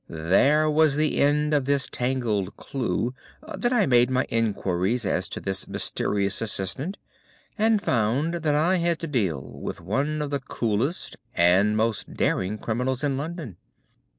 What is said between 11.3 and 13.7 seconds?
and most daring criminals in London.